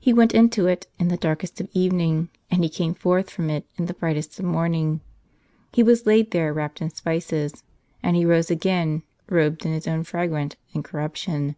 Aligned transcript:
He 0.00 0.12
went 0.12 0.34
into 0.34 0.66
it 0.66 0.88
in 0.98 1.06
the 1.06 1.16
darkest 1.16 1.60
of 1.60 1.68
evening, 1.72 2.30
and 2.50 2.64
He 2.64 2.68
came 2.68 2.94
forth 2.94 3.30
from 3.30 3.48
it 3.48 3.64
in 3.78 3.86
the 3.86 3.94
brightest 3.94 4.36
of 4.40 4.44
morning; 4.44 5.02
He 5.72 5.84
was 5.84 6.04
laid 6.04 6.32
there 6.32 6.52
wrapped 6.52 6.82
in 6.82 6.90
spices, 6.90 7.62
and 8.02 8.16
he 8.16 8.24
rose 8.26 8.50
again 8.50 9.04
robed 9.28 9.64
in 9.64 9.70
His 9.72 9.86
own 9.86 10.02
fragrant 10.02 10.56
incorruption. 10.72 11.54